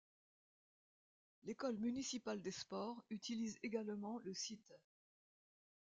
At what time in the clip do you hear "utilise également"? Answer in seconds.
3.11-4.17